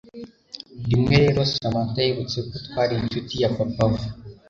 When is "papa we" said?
3.57-3.99